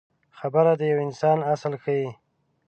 خبره 0.37 0.73
د 0.79 0.81
یو 0.91 0.99
انسان 1.07 1.37
اصل 1.53 1.73
ښيي. 1.83 2.09